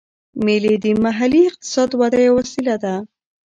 مېلې 0.45 0.73
د 0.83 0.85
محلي 1.03 1.41
اقتصاد 1.49 1.89
وده 2.01 2.19
یوه 2.27 2.35
وسیله 2.39 2.75
ده. 2.83 2.95